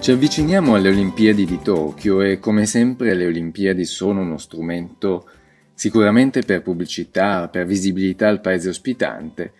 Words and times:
Ci 0.00 0.12
avviciniamo 0.12 0.76
alle 0.76 0.88
Olimpiadi 0.88 1.44
di 1.44 1.58
Tokyo 1.62 2.22
e 2.22 2.38
come 2.38 2.64
sempre 2.64 3.12
le 3.12 3.26
Olimpiadi 3.26 3.84
sono 3.84 4.22
uno 4.22 4.38
strumento 4.38 5.28
sicuramente 5.74 6.40
per 6.40 6.62
pubblicità, 6.62 7.48
per 7.48 7.66
visibilità 7.66 8.28
al 8.28 8.40
paese 8.40 8.70
ospitante, 8.70 9.52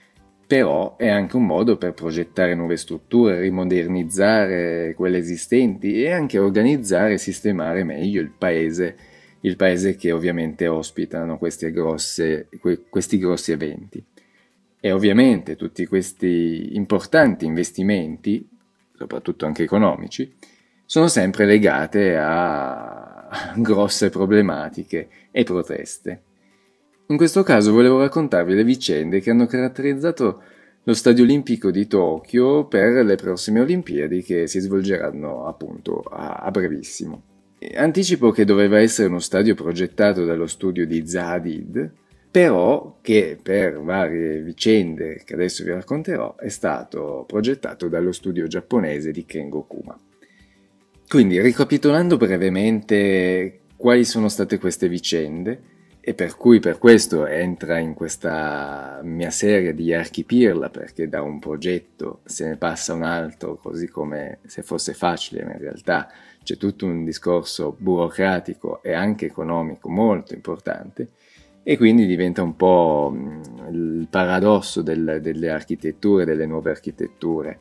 però 0.47 0.97
è 0.97 1.09
anche 1.09 1.37
un 1.37 1.45
modo 1.45 1.77
per 1.77 1.93
progettare 1.93 2.55
nuove 2.55 2.79
strutture, 2.79 3.39
rimodernizzare 3.39 4.95
quelle 4.97 5.19
esistenti 5.19 6.03
e 6.03 6.11
anche 6.11 6.39
organizzare 6.39 7.13
e 7.13 7.19
sistemare 7.19 7.85
meglio 7.85 8.23
il 8.23 8.33
paese, 8.37 8.97
il 9.41 9.57
paese 9.57 9.95
che 9.95 10.11
ovviamente 10.11 10.67
ospitano 10.67 11.39
grosse, 11.39 12.49
questi 12.89 13.19
grossi 13.19 13.53
eventi. 13.53 14.03
E 14.81 14.91
ovviamente 14.91 15.55
tutti 15.55 15.85
questi 15.85 16.71
importanti 16.77 17.45
investimenti 17.45 18.49
soprattutto 19.01 19.47
anche 19.47 19.63
economici, 19.63 20.31
sono 20.85 21.09
sempre 21.09 21.47
legate 21.47 22.19
a 22.19 23.55
grosse 23.57 24.11
problematiche 24.11 25.09
e 25.31 25.43
proteste. 25.43 26.23
In 27.07 27.17
questo 27.17 27.43
caso 27.43 27.73
volevo 27.73 28.01
raccontarvi 28.01 28.55
le 28.55 28.63
vicende 28.63 29.21
che 29.21 29.31
hanno 29.31 29.47
caratterizzato 29.47 30.43
lo 30.83 30.95
Stadio 30.95 31.25
Olimpico 31.25 31.71
di 31.71 31.87
Tokyo 31.87 32.67
per 32.67 33.05
le 33.05 33.17
prossime 33.17 33.61
Olimpiadi 33.61 34.23
che 34.23 34.47
si 34.47 34.61
svolgeranno 34.61 35.47
appunto 35.47 36.01
a, 36.01 36.49
brevissimo. 36.51 37.23
Anticipo 37.75 38.31
che 38.31 38.45
doveva 38.45 38.81
essere 38.81 39.09
uno 39.09 39.19
stadio 39.19 39.55
progettato 39.55 40.25
dallo 40.25 40.47
studio 40.47 40.87
di 40.87 41.07
Zadid, 41.07 41.91
però 42.31 42.99
che 43.01 43.39
per 43.43 43.81
varie 43.81 44.41
vicende 44.41 45.23
che 45.25 45.35
adesso 45.35 45.65
vi 45.65 45.71
racconterò 45.71 46.37
è 46.37 46.49
stato 46.49 47.25
progettato 47.27 47.89
dallo 47.89 48.13
studio 48.13 48.47
giapponese 48.47 49.11
di 49.11 49.25
Kengo 49.25 49.63
Kuma. 49.63 49.99
Quindi, 51.09 51.41
ricapitolando 51.41 52.17
brevemente 52.17 53.63
quali 53.77 54.05
sono 54.05 54.29
state 54.29 54.59
queste 54.59 54.89
vicende, 54.89 55.63
e 56.03 56.15
per 56.15 56.37
cui 56.37 56.61
per 56.61 56.79
questo 56.79 57.27
entra 57.27 57.79
in 57.79 57.95
questa 57.95 59.01
mia 59.03 59.31
serie 59.31 59.75
di 59.75 59.93
archipirla, 59.93 60.71
perché 60.71 61.09
da 61.09 61.21
un 61.21 61.39
progetto 61.39 62.21
se 62.25 62.49
ne 62.49 62.57
passa 62.57 62.95
un 62.95 63.03
altro, 63.03 63.57
così 63.57 63.89
come 63.89 64.39
se 64.47 64.63
fosse 64.63 64.95
facile, 64.95 65.45
ma 65.45 65.53
in 65.53 65.59
realtà 65.59 66.09
c'è 66.43 66.57
tutto 66.57 66.87
un 66.87 67.05
discorso 67.05 67.77
burocratico 67.77 68.83
e 68.83 68.93
anche 68.93 69.27
economico 69.27 69.91
molto 69.91 70.33
importante, 70.33 71.09
e 71.71 71.77
quindi 71.77 72.05
diventa 72.05 72.43
un 72.43 72.57
po' 72.57 73.17
il 73.71 74.09
paradosso 74.11 74.83
del, 74.83 75.21
delle 75.23 75.51
architetture, 75.51 76.25
delle 76.25 76.45
nuove 76.45 76.71
architetture, 76.71 77.61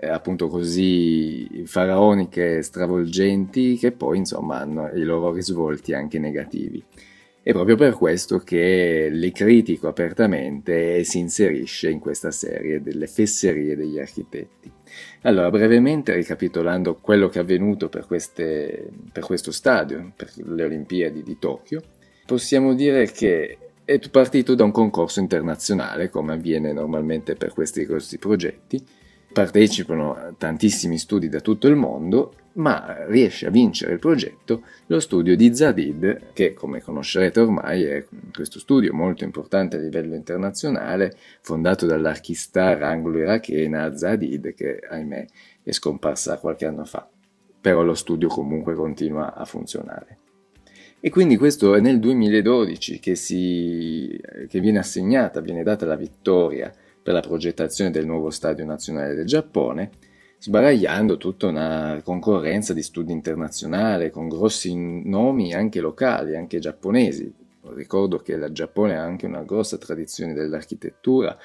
eh, 0.00 0.08
appunto 0.08 0.48
così 0.48 1.62
faraoniche 1.64 2.60
stravolgenti 2.62 3.76
che 3.76 3.92
poi 3.92 4.18
insomma 4.18 4.58
hanno 4.58 4.90
i 4.92 5.04
loro 5.04 5.32
risvolti 5.32 5.94
anche 5.94 6.18
negativi. 6.18 6.82
È 7.40 7.52
proprio 7.52 7.76
per 7.76 7.94
questo 7.94 8.38
che 8.38 9.10
li 9.12 9.30
critico 9.30 9.86
apertamente 9.86 10.96
e 10.96 11.04
si 11.04 11.20
inserisce 11.20 11.88
in 11.88 12.00
questa 12.00 12.32
serie 12.32 12.82
delle 12.82 13.06
fesserie 13.06 13.76
degli 13.76 14.00
architetti. 14.00 14.68
Allora, 15.22 15.50
brevemente 15.50 16.12
ricapitolando 16.16 16.96
quello 16.96 17.28
che 17.28 17.38
è 17.38 17.42
avvenuto 17.42 17.88
per, 17.88 18.06
queste, 18.06 18.88
per 19.12 19.22
questo 19.22 19.52
stadio, 19.52 20.12
per 20.16 20.32
le 20.34 20.64
Olimpiadi 20.64 21.22
di 21.22 21.38
Tokyo, 21.38 21.80
possiamo 22.26 22.74
dire 22.74 23.10
che 23.10 23.58
è 23.84 24.00
partito 24.10 24.56
da 24.56 24.64
un 24.64 24.72
concorso 24.72 25.20
internazionale, 25.20 26.10
come 26.10 26.32
avviene 26.32 26.72
normalmente 26.72 27.36
per 27.36 27.52
questi 27.52 27.86
grossi 27.86 28.18
progetti. 28.18 28.84
Partecipano 29.32 30.34
tantissimi 30.36 30.98
studi 30.98 31.28
da 31.28 31.40
tutto 31.40 31.68
il 31.68 31.76
mondo, 31.76 32.34
ma 32.54 33.04
riesce 33.06 33.46
a 33.46 33.50
vincere 33.50 33.92
il 33.92 33.98
progetto 33.98 34.62
lo 34.86 34.98
studio 34.98 35.36
di 35.36 35.54
Zadid, 35.54 36.32
che 36.32 36.54
come 36.54 36.80
conoscerete 36.80 37.40
ormai 37.40 37.84
è 37.84 38.04
questo 38.32 38.58
studio 38.58 38.92
molto 38.92 39.24
importante 39.24 39.76
a 39.76 39.80
livello 39.80 40.14
internazionale, 40.14 41.14
fondato 41.42 41.86
dall'archistar 41.86 42.82
anglo-irachena 42.82 43.96
Zadid, 43.96 44.54
che 44.54 44.80
ahimè 44.80 45.26
è 45.62 45.70
scomparsa 45.70 46.38
qualche 46.38 46.66
anno 46.66 46.84
fa. 46.84 47.08
Però 47.60 47.82
lo 47.82 47.94
studio 47.94 48.28
comunque 48.28 48.74
continua 48.74 49.34
a 49.34 49.44
funzionare. 49.44 50.18
E 51.06 51.10
quindi 51.10 51.36
questo 51.36 51.76
è 51.76 51.80
nel 51.80 52.00
2012 52.00 52.98
che, 52.98 53.14
si, 53.14 54.20
che 54.48 54.58
viene 54.58 54.80
assegnata, 54.80 55.40
viene 55.40 55.62
data 55.62 55.86
la 55.86 55.94
vittoria 55.94 56.74
per 57.00 57.14
la 57.14 57.20
progettazione 57.20 57.92
del 57.92 58.04
nuovo 58.04 58.30
Stadio 58.30 58.64
Nazionale 58.64 59.14
del 59.14 59.24
Giappone, 59.24 59.90
sbaragliando 60.40 61.16
tutta 61.16 61.46
una 61.46 62.00
concorrenza 62.02 62.74
di 62.74 62.82
studi 62.82 63.12
internazionale 63.12 64.10
con 64.10 64.26
grossi 64.26 64.74
nomi 64.74 65.54
anche 65.54 65.78
locali, 65.78 66.34
anche 66.34 66.58
giapponesi. 66.58 67.32
Ricordo 67.72 68.18
che 68.18 68.32
il 68.32 68.48
Giappone 68.50 68.96
ha 68.96 69.04
anche 69.04 69.26
una 69.26 69.44
grossa 69.44 69.78
tradizione 69.78 70.34
dell'architettura, 70.34 71.38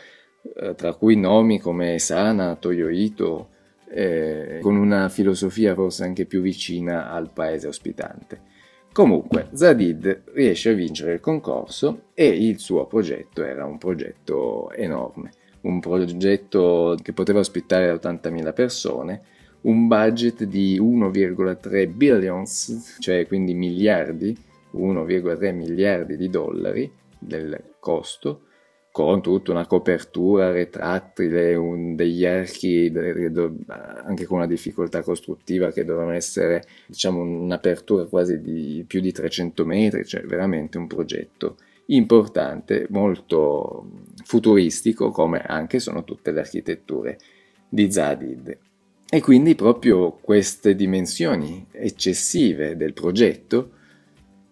eh, 0.55 0.73
tra 0.73 0.95
cui 0.95 1.15
nomi 1.15 1.59
come 1.59 1.99
Sana, 1.99 2.55
Toyoito, 2.55 3.49
eh, 3.89 4.57
con 4.59 4.75
una 4.75 5.07
filosofia 5.07 5.75
forse 5.75 6.03
anche 6.03 6.25
più 6.25 6.41
vicina 6.41 7.11
al 7.11 7.29
paese 7.31 7.67
ospitante. 7.67 8.49
Comunque, 8.93 9.47
Zadid 9.53 10.23
riesce 10.33 10.71
a 10.71 10.73
vincere 10.73 11.13
il 11.13 11.19
concorso 11.21 12.07
e 12.13 12.27
il 12.27 12.59
suo 12.59 12.85
progetto 12.87 13.41
era 13.41 13.63
un 13.63 13.77
progetto 13.77 14.69
enorme, 14.71 15.31
un 15.61 15.79
progetto 15.79 16.97
che 17.01 17.13
poteva 17.13 17.39
ospitare 17.39 17.89
80.000 17.89 18.53
persone, 18.53 19.21
un 19.61 19.87
budget 19.87 20.43
di 20.43 20.77
1,3 20.77 21.89
billions, 21.89 22.97
cioè 22.99 23.25
quindi 23.27 23.53
miliardi, 23.53 24.35
1,3 24.73 25.55
miliardi 25.55 26.17
di 26.17 26.29
dollari 26.29 26.91
del 27.17 27.75
costo, 27.79 28.47
con 28.91 29.21
tutta 29.21 29.51
una 29.51 29.65
copertura 29.65 30.51
retrattile, 30.51 31.55
un, 31.55 31.95
degli 31.95 32.25
archi 32.25 32.91
anche 32.93 34.25
con 34.25 34.37
una 34.37 34.47
difficoltà 34.47 35.01
costruttiva 35.01 35.71
che 35.71 35.85
dovevano 35.85 36.11
essere 36.11 36.65
diciamo 36.87 37.21
un'apertura 37.21 38.05
quasi 38.05 38.41
di 38.41 38.83
più 38.85 38.99
di 38.99 39.11
300 39.11 39.65
metri, 39.65 40.05
cioè 40.05 40.21
veramente 40.23 40.77
un 40.77 40.87
progetto 40.87 41.55
importante, 41.87 42.87
molto 42.89 43.89
futuristico 44.23 45.09
come 45.09 45.39
anche 45.39 45.79
sono 45.79 46.03
tutte 46.03 46.31
le 46.31 46.41
architetture 46.41 47.17
di 47.69 47.89
Zadid. 47.91 48.57
E 49.09 49.21
quindi 49.21 49.55
proprio 49.55 50.11
queste 50.21 50.75
dimensioni 50.75 51.65
eccessive 51.71 52.77
del 52.77 52.93
progetto, 52.93 53.71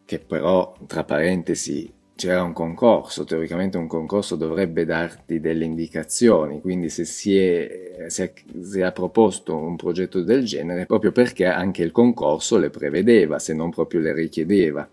che 0.05 0.19
però 0.19 0.75
tra 0.85 1.03
parentesi 1.03 1.89
c'era 2.19 2.43
un 2.43 2.51
concorso, 2.51 3.23
teoricamente 3.23 3.77
un 3.77 3.87
concorso 3.87 4.35
dovrebbe 4.35 4.83
darti 4.83 5.39
delle 5.39 5.63
indicazioni, 5.63 6.59
quindi 6.59 6.89
se 6.89 7.05
si 7.05 7.37
è, 7.37 7.95
è, 7.95 8.09
si 8.09 8.79
è 8.81 8.91
proposto 8.91 9.55
un 9.55 9.77
progetto 9.77 10.21
del 10.21 10.43
genere 10.43 10.85
proprio 10.85 11.13
perché 11.13 11.45
anche 11.45 11.81
il 11.81 11.93
concorso 11.93 12.57
le 12.57 12.69
prevedeva, 12.69 13.39
se 13.39 13.53
non 13.53 13.69
proprio 13.69 14.01
le 14.01 14.13
richiedeva. 14.13 14.89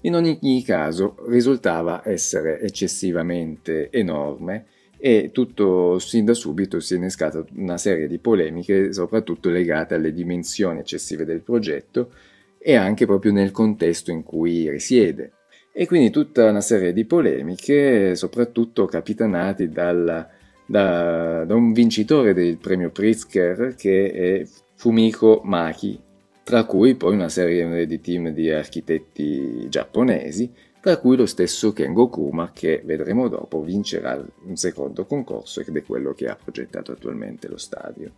In 0.00 0.16
ogni 0.16 0.64
caso 0.64 1.24
risultava 1.28 2.02
essere 2.04 2.60
eccessivamente 2.60 3.88
enorme 3.92 4.66
e 4.98 5.30
tutto 5.32 6.00
sin 6.00 6.24
da 6.24 6.34
subito 6.34 6.80
si 6.80 6.94
è 6.94 6.96
innescata 6.96 7.44
una 7.54 7.78
serie 7.78 8.08
di 8.08 8.18
polemiche, 8.18 8.92
soprattutto 8.92 9.50
legate 9.50 9.94
alle 9.94 10.12
dimensioni 10.12 10.80
eccessive 10.80 11.24
del 11.24 11.42
progetto 11.42 12.10
e 12.58 12.74
anche 12.74 13.06
proprio 13.06 13.30
nel 13.30 13.52
contesto 13.52 14.10
in 14.10 14.24
cui 14.24 14.68
risiede 14.68 15.34
e 15.80 15.86
quindi 15.86 16.10
tutta 16.10 16.50
una 16.50 16.60
serie 16.60 16.92
di 16.92 17.06
polemiche, 17.06 18.14
soprattutto 18.14 18.84
capitanati 18.84 19.70
dal, 19.70 20.28
da, 20.66 21.44
da, 21.46 21.54
un 21.54 21.72
vincitore 21.72 22.34
del 22.34 22.58
premio 22.58 22.90
Pritzker 22.90 23.76
che 23.76 24.12
è 24.12 24.46
Fumiko 24.74 25.40
Maki, 25.42 25.98
tra 26.42 26.64
cui 26.64 26.96
poi 26.96 27.14
una 27.14 27.30
serie 27.30 27.86
di 27.86 27.98
team 27.98 28.28
di 28.28 28.50
architetti 28.50 29.70
giapponesi, 29.70 30.52
tra 30.82 30.98
cui 30.98 31.16
lo 31.16 31.24
stesso 31.24 31.72
Kengo 31.72 32.10
Kuma 32.10 32.50
che 32.52 32.82
vedremo 32.84 33.28
dopo 33.28 33.62
vincerà 33.62 34.22
un 34.44 34.56
secondo 34.56 35.06
concorso 35.06 35.62
ed 35.62 35.74
è 35.74 35.82
quello 35.82 36.12
che 36.12 36.28
ha 36.28 36.36
progettato 36.36 36.92
attualmente 36.92 37.48
lo 37.48 37.56
stadio. 37.56 38.12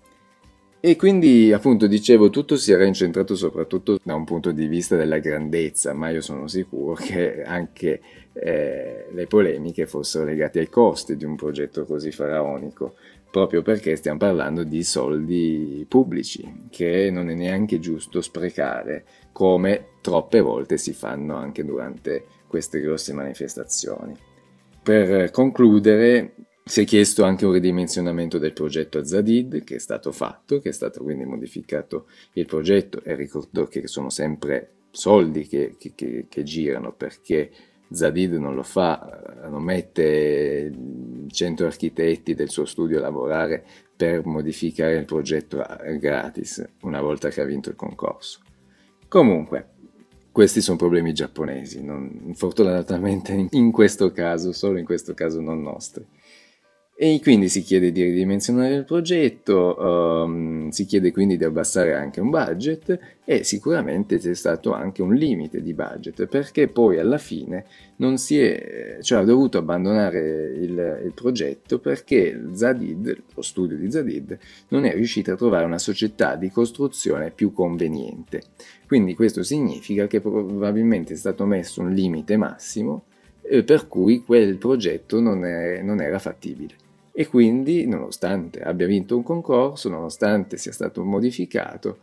E 0.85 0.97
quindi, 0.97 1.53
appunto, 1.53 1.87
dicevo, 1.87 2.29
tutto 2.29 2.57
si 2.57 2.73
era 2.73 2.85
incentrato 2.85 3.37
soprattutto 3.37 4.01
da 4.03 4.17
un 4.17 4.25
punto 4.25 4.51
di 4.51 4.67
vista 4.67 4.97
della 4.97 5.19
grandezza, 5.19 5.93
ma 5.93 6.09
io 6.09 6.21
sono 6.21 6.49
sicuro 6.49 6.95
che 6.95 7.45
anche 7.45 8.01
eh, 8.33 9.07
le 9.09 9.27
polemiche 9.29 9.87
fossero 9.87 10.25
legate 10.25 10.59
ai 10.59 10.69
costi 10.69 11.17
di 11.17 11.25
un 11.25 11.37
progetto 11.37 11.85
così 11.85 12.11
faraonico, 12.11 12.95
proprio 13.31 13.63
perché 13.63 13.95
stiamo 13.95 14.19
parlando 14.19 14.65
di 14.65 14.83
soldi 14.83 15.87
pubblici, 15.89 16.67
che 16.69 17.13
non 17.13 17.31
è 17.31 17.35
neanche 17.35 17.79
giusto 17.79 18.21
sprecare, 18.21 19.05
come 19.31 19.85
troppe 20.01 20.41
volte 20.41 20.79
si 20.79 20.93
fanno 20.93 21.37
anche 21.37 21.65
durante 21.65 22.25
queste 22.49 22.81
grosse 22.81 23.13
manifestazioni. 23.13 24.17
Per 24.83 25.31
concludere, 25.31 26.35
Si 26.65 26.83
è 26.83 26.85
chiesto 26.85 27.25
anche 27.25 27.45
un 27.45 27.53
ridimensionamento 27.53 28.39
del 28.39 28.53
progetto 28.53 28.99
Azadid, 28.99 29.65
che 29.65 29.77
è 29.77 29.79
stato 29.79 30.13
fatto, 30.13 30.61
che 30.61 30.69
è 30.69 30.73
stato 30.73 31.03
quindi 31.03 31.25
modificato 31.25 32.07
il 32.35 32.47
progetto 32.47 33.03
e 33.03 33.15
ricordo 33.17 33.67
che 33.67 33.87
sono 33.89 34.11
sempre 34.11 34.71
soldi 34.91 35.47
che, 35.47 35.75
che, 35.79 35.93
che, 35.95 36.27
che 36.29 36.43
girano 36.45 36.93
perché 36.93 37.51
Zadid 37.91 38.35
non 38.35 38.55
lo 38.55 38.63
fa, 38.63 39.41
non 39.49 39.63
mette 39.63 40.73
100 41.29 41.65
architetti 41.65 42.35
del 42.35 42.49
suo 42.49 42.65
studio 42.65 42.99
a 42.99 43.03
lavorare 43.03 43.65
per 43.95 44.25
modificare 44.25 44.97
il 44.97 45.05
progetto 45.05 45.65
gratis 45.99 46.65
una 46.83 47.01
volta 47.01 47.29
che 47.29 47.41
ha 47.41 47.45
vinto 47.45 47.69
il 47.69 47.77
concorso. 47.77 48.41
Comunque, 49.09 49.69
questi 50.33 50.63
sono 50.63 50.79
problemi 50.79 51.13
giapponesi, 51.13 51.85
non, 51.85 52.33
fortunatamente 52.35 53.49
in 53.51 53.71
questo 53.71 54.11
caso, 54.13 54.53
solo 54.53 54.79
in 54.79 54.85
questo 54.85 55.13
caso 55.13 55.41
non 55.41 55.61
nostri. 55.61 56.05
E 56.95 57.19
quindi 57.23 57.49
si 57.49 57.63
chiede 57.63 57.91
di 57.91 58.05
ridimensionare 58.05 58.75
il 58.75 58.85
progetto, 58.85 59.77
um, 59.79 60.69
si 60.69 60.85
chiede 60.85 61.11
quindi 61.11 61.39
di 61.39 61.43
abbassare 61.43 61.95
anche 61.95 62.21
un 62.21 62.29
budget 62.29 62.99
e 63.25 63.45
sicuramente 63.45 64.19
c'è 64.19 64.35
stato 64.35 64.73
anche 64.73 65.01
un 65.01 65.15
limite 65.15 65.63
di 65.63 65.73
budget 65.73 66.27
perché 66.27 66.69
poi 66.69 66.99
alla 66.99 67.17
fine 67.17 67.65
non 67.97 68.19
si 68.19 68.39
è, 68.39 68.99
cioè 69.01 69.21
ha 69.21 69.25
dovuto 69.25 69.59
abbandonare 69.59 70.53
il, 70.55 71.01
il 71.07 71.13
progetto 71.15 71.79
perché 71.81 72.41
Zadid, 72.53 73.23
lo 73.35 73.43
studio 73.43 73.77
di 73.77 73.91
Zadid, 73.91 74.39
non 74.69 74.85
è 74.85 74.93
riuscito 74.93 75.33
a 75.33 75.37
trovare 75.37 75.65
una 75.65 75.79
società 75.79 76.37
di 76.37 76.51
costruzione 76.51 77.31
più 77.31 77.53
conveniente. 77.53 78.43
Quindi 78.87 79.15
questo 79.15 79.43
significa 79.43 80.07
che 80.07 80.21
probabilmente 80.21 81.15
è 81.15 81.17
stato 81.17 81.47
messo 81.47 81.81
un 81.81 81.91
limite 81.91 82.37
massimo 82.37 83.07
eh, 83.43 83.65
per 83.65 83.89
cui 83.89 84.23
quel 84.23 84.57
progetto 84.57 85.21
non, 85.21 85.45
è, 85.45 85.81
non 85.83 86.01
era 86.01 86.19
fattibile 86.21 86.82
e 87.13 87.27
quindi, 87.29 87.87
nonostante 87.87 88.63
abbia 88.63 88.87
vinto 88.87 89.17
un 89.17 89.23
concorso, 89.23 89.91
nonostante 89.91 90.57
sia 90.57 90.73
stato 90.73 91.05
modificato, 91.05 91.99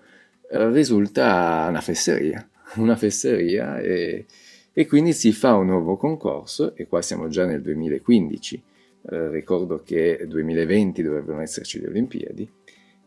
eh, 0.51 0.69
risulta 0.69 1.65
una 1.67 1.81
fesseria, 1.81 2.47
una 2.77 2.95
fesseria 2.95 3.79
e, 3.79 4.25
e, 4.71 4.85
quindi 4.85 5.13
si 5.13 5.31
fa 5.31 5.55
un 5.55 5.65
nuovo 5.65 5.97
concorso 5.97 6.75
e 6.75 6.87
qua 6.87 7.01
siamo 7.01 7.27
già 7.27 7.45
nel 7.45 7.61
2015, 7.61 8.63
eh, 9.09 9.29
ricordo 9.29 9.81
che 9.83 10.17
nel 10.19 10.27
2020 10.27 11.01
dovevano 11.01 11.41
esserci 11.41 11.79
le 11.81 11.87
Olimpiadi, 11.87 12.51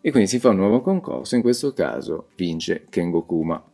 e 0.00 0.10
quindi 0.10 0.28
si 0.28 0.40
fa 0.40 0.48
un 0.48 0.56
nuovo 0.56 0.80
concorso, 0.80 1.36
in 1.36 1.42
questo 1.42 1.72
caso 1.72 2.30
vince 2.34 2.86
Kengokuma, 2.90 3.64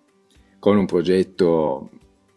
con 0.58 0.76
un 0.76 0.84
progetto 0.84 1.88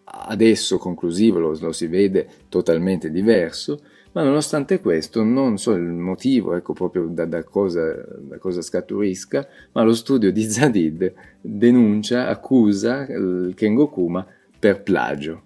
adesso 0.06 0.78
conclusivo, 0.78 1.40
lo, 1.40 1.58
lo 1.60 1.72
si 1.74 1.88
vede 1.88 2.28
totalmente 2.48 3.12
diverso, 3.12 3.82
ma 4.14 4.24
nonostante 4.24 4.80
questo, 4.82 5.24
non 5.24 5.58
so 5.58 5.72
il 5.72 5.84
motivo, 5.84 6.56
ecco 6.56 6.74
proprio 6.74 7.06
da, 7.08 7.26
da, 7.26 7.44
cosa, 7.44 7.94
da 8.20 8.38
cosa, 8.38 8.62
scaturisca, 8.62 9.48
ma 9.72 9.84
lo 9.84 9.94
studio 9.94 10.32
di 10.32 10.44
Zadid 10.44 11.14
denuncia, 11.40 12.28
accusa 12.28 13.06
il 13.08 13.54
Kengokuma 13.56 14.26
per 14.60 14.84
plagio. 14.84 15.44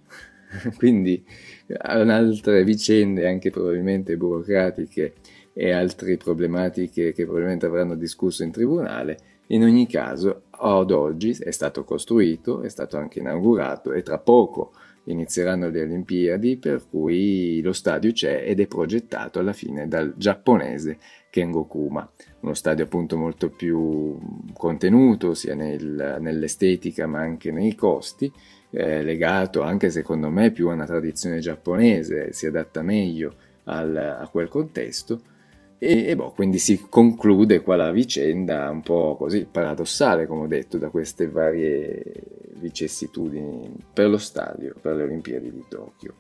Quindi 0.78 1.24
altre 1.78 2.64
vicende, 2.64 3.28
anche 3.28 3.52
probabilmente 3.52 4.18
burocratiche 4.18 5.14
e 5.54 5.72
altre 5.72 6.18
problematiche 6.18 7.14
che 7.14 7.24
probabilmente 7.24 7.66
avranno 7.66 7.96
discusso 7.96 8.44
in 8.44 8.52
tribunale, 8.52 9.18
in 9.48 9.64
ogni 9.64 9.88
caso 9.88 10.44
ad 10.50 10.90
oggi 10.90 11.38
è 11.40 11.52
stato 11.52 11.84
costruito, 11.84 12.62
è 12.62 12.70
stato 12.70 12.98
anche 12.98 13.20
inaugurato 13.20 13.94
e 13.94 14.02
tra 14.02 14.18
poco 14.18 14.72
inizieranno 15.06 15.70
le 15.70 15.82
Olimpiadi, 15.82 16.58
per 16.58 16.84
cui 16.90 17.62
lo 17.62 17.74
stadio 17.74 18.12
c'è 18.12 18.44
ed 18.46 18.60
è 18.60 18.68
progettato 18.68 19.40
alla 19.40 19.54
fine 19.54 19.88
dal 19.88 20.14
giapponese 20.18 20.98
Kengokuma, 21.30 22.10
uno 22.42 22.54
stadio 22.54 22.86
appunto 22.86 23.18
molto 23.18 23.50
più 23.50 24.18
contenuto 24.54 25.34
sia 25.34 25.54
nel, 25.54 26.18
nell'estetica 26.20 27.08
ma 27.08 27.20
anche 27.20 27.52
nei 27.52 27.76
costi, 27.76 28.32
eh, 28.72 29.04
legato 29.04 29.62
anche 29.62 29.90
secondo 29.90 30.30
me 30.30 30.52
più 30.52 30.70
a 30.70 30.74
una 30.74 30.86
tradizione 30.86 31.40
giapponese, 31.40 32.32
si 32.32 32.46
adatta 32.46 32.82
meglio 32.82 33.36
al, 33.66 33.96
a 33.96 34.28
quel 34.30 34.48
contesto. 34.48 35.22
E, 35.78 36.06
e 36.08 36.16
boh, 36.16 36.32
quindi 36.32 36.58
si 36.58 36.86
conclude 36.90 37.62
qua 37.62 37.76
la 37.76 37.92
vicenda 37.92 38.70
un 38.70 38.82
po' 38.82 39.18
così 39.18 39.46
paradossale, 39.50 40.26
come 40.26 40.44
ho 40.44 40.48
detto, 40.48 40.78
da 40.78 40.90
queste 40.90 41.28
varie 41.28 42.04
vicissitudini 42.56 43.72
per 43.94 44.10
lo 44.10 44.18
stadio, 44.18 44.76
per 44.80 44.96
le 44.96 45.04
Olimpiadi 45.04 45.52
di 45.52 45.64
Tokyo. 45.68 46.14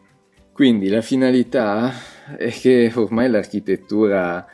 Quindi 0.51 0.87
la 0.87 1.01
finalità 1.01 1.91
è 2.37 2.49
che 2.49 2.91
ormai 2.95 3.29
l'architettura 3.29 4.45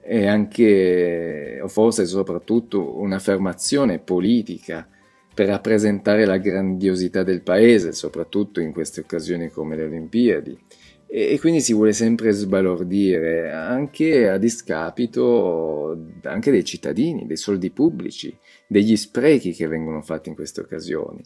è 0.00 0.26
anche, 0.26 1.58
o 1.62 1.68
forse 1.68 2.06
soprattutto, 2.06 2.98
un'affermazione 3.00 3.98
politica 3.98 4.86
per 5.34 5.48
rappresentare 5.48 6.24
la 6.24 6.36
grandiosità 6.36 7.22
del 7.22 7.42
paese, 7.42 7.92
soprattutto 7.92 8.60
in 8.60 8.72
queste 8.72 9.00
occasioni 9.00 9.48
come 9.50 9.76
le 9.76 9.84
Olimpiadi 9.84 10.58
e, 11.06 11.38
quindi 11.38 11.60
si 11.60 11.72
vuole 11.72 11.92
sempre 11.92 12.32
sbalordire 12.32 13.50
anche 13.50 14.28
a 14.28 14.38
discapito 14.38 15.96
anche 16.22 16.50
dei 16.50 16.64
cittadini, 16.64 17.26
dei 17.26 17.36
soldi 17.36 17.70
pubblici, 17.70 18.36
degli 18.66 18.96
sprechi 18.96 19.52
che 19.52 19.68
vengono 19.68 20.02
fatti 20.02 20.28
in 20.28 20.34
queste 20.34 20.62
occasioni. 20.62 21.22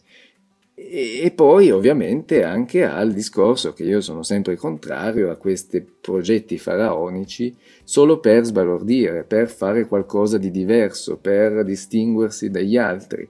E, 0.73 1.31
poi 1.35 1.71
ovviamente 1.71 2.43
anche 2.43 2.83
al 2.83 3.11
discorso 3.11 3.73
che 3.73 3.83
io 3.83 4.01
sono 4.01 4.23
sempre 4.23 4.55
contrario 4.55 5.29
a 5.29 5.35
questi 5.35 5.81
progetti 5.81 6.57
faraonici 6.57 7.55
solo 7.83 8.19
per 8.19 8.45
sbalordire, 8.45 9.23
per 9.23 9.49
fare 9.49 9.85
qualcosa 9.85 10.37
di 10.37 10.51
diverso, 10.51 11.17
per 11.17 11.63
distinguersi 11.63 12.49
dagli 12.49 12.77
altri. 12.77 13.27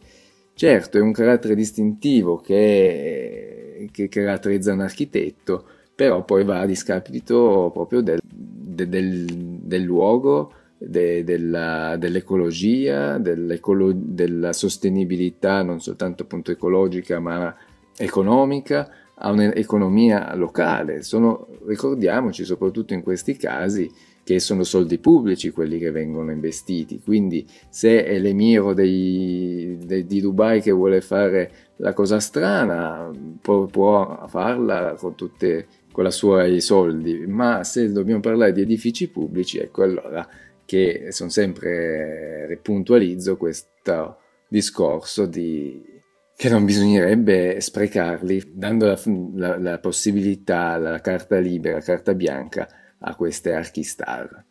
Certo, 0.54 0.98
è 0.98 1.02
un 1.02 1.12
carattere 1.12 1.56
distintivo 1.56 2.38
che, 2.38 3.90
che 3.92 4.08
caratterizza 4.10 4.74
un 4.74 4.82
architetto, 4.82 5.66
però 6.02 6.24
poi 6.26 6.44
va 6.44 6.62
a 6.62 6.66
discapito 6.66 7.70
proprio 7.72 8.02
del, 8.02 8.20
del, 8.24 8.90
del, 8.90 9.26
del 9.62 9.84
luogo, 9.84 10.52
de, 10.76 11.24
della, 11.24 11.96
dell'ecologia, 11.96 13.20
della 13.20 14.52
sostenibilità 14.52 15.62
non 15.62 15.80
soltanto 15.80 16.24
appunto 16.24 16.50
ecologica 16.50 17.20
ma 17.20 17.56
economica, 17.96 18.90
a 19.14 19.30
un'economia 19.30 20.34
locale. 20.34 21.04
Sono, 21.04 21.46
ricordiamoci 21.68 22.46
soprattutto 22.46 22.96
in 22.96 23.04
questi 23.04 23.38
casi 23.38 23.88
che 24.24 24.40
sono 24.40 24.64
soldi 24.64 24.98
pubblici 24.98 25.52
quelli 25.52 25.78
che 25.78 25.92
vengono 25.92 26.32
investiti, 26.32 27.00
quindi 27.04 27.46
se 27.70 28.04
è 28.04 28.18
l'emiro 28.18 28.74
dei, 28.74 29.78
dei, 29.84 30.08
di 30.08 30.20
Dubai 30.20 30.62
che 30.62 30.72
vuole 30.72 31.02
fare 31.02 31.52
la 31.78 31.94
cosa 31.94 32.20
strana 32.20 33.12
può, 33.40 33.66
può 33.66 34.26
farla 34.28 34.96
con 34.98 35.16
tutte 35.16 35.68
con 35.92 36.04
la 36.04 36.12
sua 36.12 36.46
i 36.46 36.62
soldi, 36.62 37.26
ma 37.28 37.64
se 37.64 37.92
dobbiamo 37.92 38.22
parlare 38.22 38.54
di 38.54 38.62
edifici 38.62 39.10
pubblici, 39.10 39.58
ecco 39.58 39.84
allora 39.84 40.28
che 40.66 41.08
sono 41.12 41.30
sempre 41.30 42.60
puntualizzo 42.62 43.38
questo 43.38 44.18
discorso 44.48 45.26
di 45.26 45.90
che 46.36 46.50
non 46.50 46.66
bisognerebbe 46.66 47.62
sprecarli 47.62 48.54
dando 48.54 48.88
la, 48.88 49.00
la, 49.36 49.58
la 49.58 49.80
possibilità, 49.80 50.78
la 50.78 51.00
carta 51.00 51.38
libera, 51.38 51.80
carta 51.82 52.16
bianca 52.16 52.68
a 53.00 53.16
queste 53.16 53.54
archistar 53.54 54.46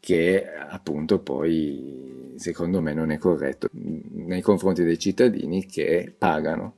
che 0.00 0.46
appunto 0.46 1.20
poi 1.20 2.32
secondo 2.36 2.80
me 2.80 2.94
non 2.94 3.10
è 3.10 3.18
corretto 3.18 3.68
nei 3.72 4.40
confronti 4.40 4.82
dei 4.82 4.98
cittadini 4.98 5.66
che 5.66 6.12
pagano 6.16 6.76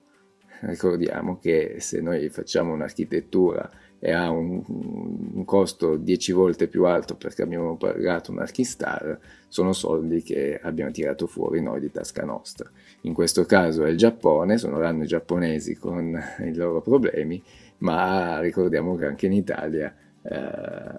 ricordiamo 0.62 1.38
che 1.38 1.76
se 1.78 2.00
noi 2.00 2.28
facciamo 2.28 2.73
un'architettura 2.73 3.71
e 3.99 4.11
ha 4.12 4.31
un, 4.31 4.62
un, 4.66 5.45
costo 5.45 5.97
10 5.97 6.33
volte 6.33 6.66
più 6.66 6.85
alto 6.87 7.14
perché 7.14 7.42
abbiamo 7.42 7.76
pagato 7.76 8.33
un 8.33 8.40
Archistar, 8.40 9.19
sono 9.47 9.73
soldi 9.73 10.23
che 10.23 10.59
abbiamo 10.61 10.90
tirato 10.90 11.28
fuori 11.28 11.62
noi 11.62 11.78
di 11.78 11.90
tasca 11.90 12.25
nostra. 12.25 12.69
In 13.02 13.14
questo 13.14 13.45
caso 13.45 13.85
è 13.85 13.90
il 13.90 13.97
Giappone, 13.97 14.59
saranno 14.59 15.04
i 15.04 15.07
giapponesi 15.07 15.76
con 15.76 16.21
i 16.40 16.54
loro 16.54 16.81
problemi, 16.81 17.40
ma 17.78 18.40
ricordiamo 18.40 18.97
che 18.97 19.07
anche 19.07 19.26
in 19.26 19.35
Italia 19.35 19.95
eh, 20.23 20.37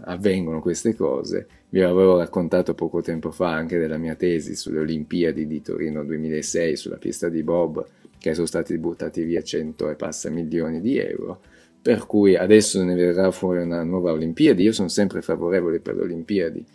avvengono 0.05 0.61
queste 0.61 0.95
cose. 0.95 1.47
Vi 1.69 1.81
avevo 1.81 2.17
raccontato 2.17 2.73
poco 2.73 3.01
tempo 3.01 3.31
fa 3.31 3.51
anche 3.51 3.77
della 3.79 3.97
mia 3.97 4.15
tesi 4.15 4.55
sulle 4.55 4.79
Olimpiadi 4.79 5.47
di 5.47 5.61
Torino 5.61 6.03
2006 6.05 6.75
sulla 6.77 6.97
pista 6.97 7.27
di 7.29 7.43
Bob, 7.43 7.85
che 8.23 8.33
sono 8.35 8.47
stati 8.47 8.77
buttati 8.77 9.21
via 9.23 9.41
100 9.41 9.89
e 9.89 9.95
passa 9.95 10.29
milioni 10.29 10.79
di 10.79 10.97
euro. 10.97 11.41
Per 11.81 12.05
cui 12.05 12.37
adesso 12.37 12.81
ne 12.81 12.95
verrà 12.95 13.29
fuori 13.31 13.61
una 13.61 13.83
nuova 13.83 14.13
Olimpiadi, 14.13 14.63
io 14.63 14.71
sono 14.71 14.87
sempre 14.87 15.21
favorevole 15.21 15.81
per 15.81 15.95
le 15.95 16.03
Olimpiadi, 16.03 16.65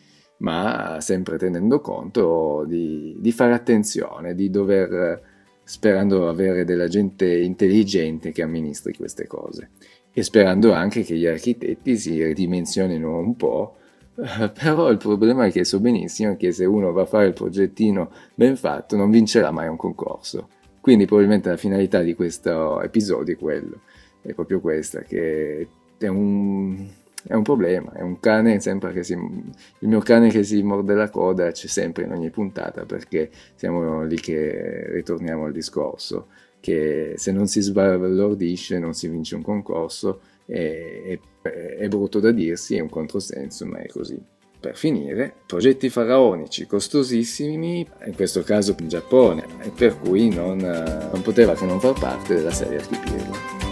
ma 0.41 0.99
sempre 1.01 1.39
tenendo 1.39 1.81
conto 1.81 2.67
di, 2.69 3.17
di 3.19 3.33
fare 3.33 3.55
attenzione, 3.55 4.35
di 4.35 4.51
dover, 4.51 5.23
sperando 5.65 6.29
avere 6.29 6.67
della 6.67 6.87
gente 6.87 7.25
intelligente 7.39 8.31
che 8.31 8.43
amministri 8.43 8.93
queste 8.93 9.27
cose. 9.27 9.71
E 10.13 10.23
sperando 10.23 10.73
anche 10.73 11.01
che 11.03 11.17
gli 11.17 11.27
architetti 11.27 11.97
si 11.97 12.23
ridimensionino 12.23 13.21
un 13.21 13.37
po' 13.37 13.77
Però 14.53 14.91
il 14.91 14.99
problema 14.99 15.47
è 15.47 15.51
che 15.51 15.65
so 15.65 15.81
benissimo 15.81 16.37
che 16.37 16.53
se 16.53 16.65
uno 16.67 16.93
va 16.93 17.03
a 17.03 17.07
fare 17.07 17.29
il 17.29 17.33
progettino 17.33 18.11
ben 18.35 18.57
fatto 18.57 18.97
non 18.97 19.11
vincerà 19.11 19.51
mai 19.51 19.69
un 19.69 19.77
concorso. 19.77 20.49
Quindi 20.81 21.07
probabilmente 21.07 21.49
la 21.51 21.57
finalità 21.57 22.01
di 22.01 22.15
questo 22.15 22.81
episodio 22.81 23.35
è 23.35 23.39
quello, 23.39 23.81
è 24.23 24.33
proprio 24.33 24.61
questa, 24.61 25.01
che 25.03 25.69
è 25.99 26.07
un, 26.07 26.87
è 27.27 27.35
un 27.35 27.43
problema, 27.43 27.93
è 27.93 28.03
un 28.03 28.21
cane 28.21 28.61
sempre 28.61 28.93
che 28.93 29.03
si, 29.03 29.13
il 29.13 29.89
mio 29.89 30.01
cane 30.01 30.29
che 30.31 30.45
si 30.45 30.63
morde 30.63 30.95
la 30.95 31.11
coda 31.11 31.51
c'è 31.51 31.67
sempre 31.67 32.05
in 32.05 32.13
ogni 32.13 32.31
puntata 32.31 32.85
perché 32.85 33.31
siamo 33.55 34.05
lì 34.05 34.17
che 34.17 34.91
ritorniamo 34.93 35.45
al 35.45 35.53
discorso, 35.53 36.29
che 36.61 37.15
se 37.17 37.33
non 37.33 37.47
si 37.47 37.61
sbalordisce 37.61 38.79
non 38.79 38.95
si 38.95 39.09
vince 39.09 39.35
un 39.35 39.43
concorso, 39.43 40.21
è, 40.47 41.19
è, 41.43 41.49
è 41.49 41.89
brutto 41.89 42.21
da 42.21 42.31
dirsi, 42.31 42.77
è 42.77 42.81
un 42.81 42.89
controsenso, 42.89 43.67
ma 43.67 43.79
è 43.79 43.87
così. 43.87 44.19
Per 44.61 44.77
finire, 44.77 45.33
progetti 45.47 45.89
faraonici 45.89 46.67
costosissimi, 46.67 47.87
in 48.07 48.15
questo 48.17 48.43
caso 48.43 48.75
in 48.81 48.89
Giappone, 48.89 49.47
per 49.77 49.99
cui 50.01 50.29
non, 50.35 50.57
non 50.57 51.23
poteva 51.23 51.55
che 51.55 51.65
non 51.65 51.79
far 51.79 51.93
parte 51.99 52.35
della 52.35 52.51
serie 52.51 52.79
Archipelago. 52.79 53.68